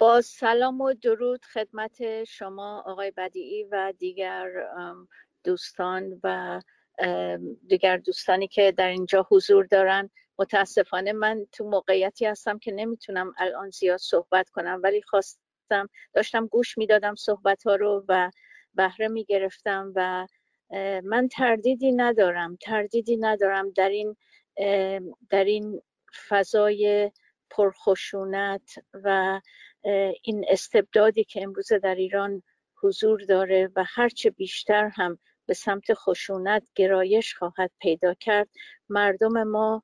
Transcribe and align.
با 0.00 0.20
سلام 0.20 0.80
و 0.80 0.92
درود 0.94 1.44
خدمت 1.44 2.24
شما 2.24 2.82
آقای 2.86 3.10
بدیعی 3.10 3.64
و 3.64 3.92
دیگر 3.98 4.50
دوستان 5.44 6.20
و 6.22 6.60
دیگر 7.66 7.96
دوستانی 7.96 8.48
که 8.48 8.72
در 8.72 8.88
اینجا 8.88 9.26
حضور 9.30 9.64
دارن. 9.64 10.10
متاسفانه 10.38 11.12
من 11.12 11.46
تو 11.52 11.64
موقعیتی 11.64 12.26
هستم 12.26 12.58
که 12.58 12.72
نمی‌تونم 12.72 13.32
الان 13.38 13.70
زیاد 13.70 13.98
صحبت 13.98 14.48
کنم 14.48 14.80
ولی 14.82 15.02
خواستم 15.02 15.88
داشتم 16.12 16.46
گوش 16.46 16.78
می‌دادم 16.78 17.14
صحبت 17.14 17.66
ها 17.66 17.74
رو 17.74 18.04
و 18.08 18.30
بهره 18.74 19.08
می‌گرفتم 19.08 19.92
و 19.94 20.26
من 21.04 21.28
تردیدی 21.28 21.92
ندارم 21.92 22.56
تردیدی 22.56 23.16
ندارم 23.16 23.70
در 23.70 23.88
این 23.88 24.16
در 25.30 25.44
این 25.44 25.82
فضای 26.28 27.10
پرخشونت 27.50 28.74
و 28.94 29.40
این 30.22 30.44
استبدادی 30.48 31.24
که 31.24 31.42
امروز 31.42 31.72
در 31.72 31.94
ایران 31.94 32.42
حضور 32.82 33.20
داره 33.20 33.70
و 33.76 33.84
هرچه 33.86 34.30
بیشتر 34.30 34.88
هم 34.94 35.18
به 35.46 35.54
سمت 35.54 35.94
خشونت 35.94 36.62
گرایش 36.74 37.34
خواهد 37.34 37.70
پیدا 37.80 38.14
کرد 38.14 38.48
مردم 38.88 39.42
ما 39.42 39.82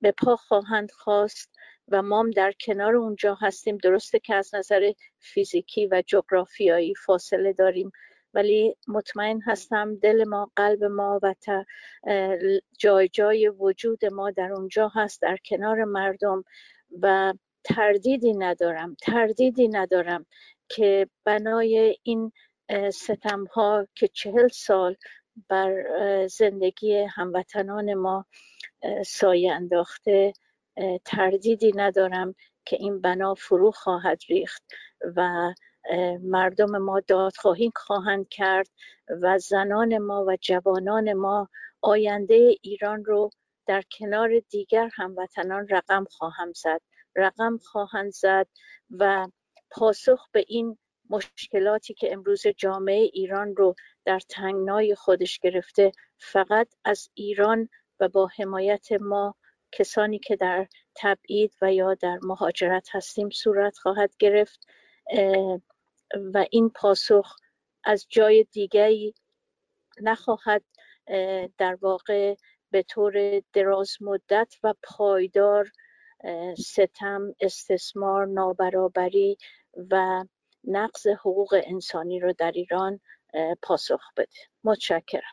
به 0.00 0.12
پا 0.18 0.36
خواهند 0.36 0.90
خواست 0.90 1.50
و 1.88 2.02
ما 2.02 2.26
در 2.36 2.52
کنار 2.60 2.96
اونجا 2.96 3.34
هستیم. 3.34 3.76
درسته 3.76 4.18
که 4.18 4.34
از 4.34 4.54
نظر 4.54 4.92
فیزیکی 5.18 5.86
و 5.86 6.02
جغرافیایی 6.06 6.94
فاصله 6.94 7.52
داریم 7.52 7.92
ولی 8.34 8.76
مطمئن 8.88 9.40
هستم 9.40 9.96
دل 9.96 10.24
ما 10.24 10.50
قلب 10.56 10.84
ما 10.84 11.20
و 11.22 11.34
جای 12.78 13.08
جای 13.08 13.48
وجود 13.48 14.04
ما 14.04 14.30
در 14.30 14.52
اونجا 14.52 14.92
هست 14.94 15.22
در 15.22 15.36
کنار 15.44 15.84
مردم 15.84 16.44
و 17.00 17.34
تردیدی 17.64 18.32
ندارم 18.32 18.96
تردیدی 19.02 19.68
ندارم 19.68 20.26
که 20.68 21.08
بنای 21.24 21.96
این 22.02 22.32
ستم 22.92 23.44
ها 23.44 23.86
که 23.94 24.08
چهل 24.08 24.48
سال 24.48 24.96
بر 25.48 25.84
زندگی 26.26 26.96
هموطنان 26.96 27.94
ما 27.94 28.26
سایه 29.06 29.52
انداخته 29.52 30.32
تردیدی 31.04 31.72
ندارم 31.76 32.34
که 32.64 32.76
این 32.80 33.00
بنا 33.00 33.34
فرو 33.34 33.70
خواهد 33.70 34.18
ریخت 34.28 34.62
و 35.16 35.52
مردم 36.22 36.78
ما 36.78 37.00
دادخواهی 37.00 37.70
خواهند 37.76 38.28
کرد 38.28 38.68
و 39.22 39.38
زنان 39.38 39.98
ما 39.98 40.24
و 40.28 40.36
جوانان 40.40 41.12
ما 41.12 41.48
آینده 41.82 42.54
ایران 42.62 43.04
رو 43.04 43.30
در 43.66 43.82
کنار 43.98 44.30
دیگر 44.50 44.90
هموطنان 44.94 45.68
رقم 45.68 46.04
خواهم 46.10 46.52
زد. 46.52 46.80
رقم 47.16 47.58
خواهند 47.58 48.12
زد 48.12 48.46
و 48.90 49.28
پاسخ 49.70 50.28
به 50.32 50.44
این 50.48 50.78
مشکلاتی 51.10 51.94
که 51.94 52.12
امروز 52.12 52.46
جامعه 52.46 53.10
ایران 53.12 53.56
رو 53.56 53.74
در 54.04 54.20
تنگنای 54.20 54.94
خودش 54.94 55.38
گرفته 55.38 55.92
فقط 56.18 56.74
از 56.84 57.08
ایران 57.14 57.68
و 58.00 58.08
با 58.08 58.28
حمایت 58.38 58.92
ما 58.92 59.34
کسانی 59.72 60.18
که 60.18 60.36
در 60.36 60.66
تبعید 60.96 61.54
و 61.62 61.72
یا 61.72 61.94
در 61.94 62.18
مهاجرت 62.22 62.88
هستیم 62.92 63.30
صورت 63.30 63.78
خواهد 63.78 64.14
گرفت 64.18 64.66
و 66.34 66.46
این 66.50 66.70
پاسخ 66.70 67.36
از 67.84 68.06
جای 68.08 68.44
دیگری 68.44 69.14
نخواهد 70.02 70.64
در 71.58 71.78
واقع 71.80 72.34
به 72.70 72.82
طور 72.82 73.42
دراز 73.52 73.96
مدت 74.00 74.54
و 74.62 74.74
پایدار 74.82 75.70
ستم 76.58 77.34
استثمار 77.40 78.26
نابرابری 78.26 79.36
و 79.90 80.24
نقض 80.64 81.06
حقوق 81.06 81.60
انسانی 81.66 82.20
رو 82.20 82.32
در 82.32 82.52
ایران 82.52 83.00
پاسخ 83.62 84.00
بده. 84.16 84.28
متشکرم. 84.64 85.32